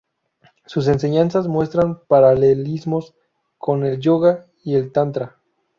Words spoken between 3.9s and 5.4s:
yoga y el tantra.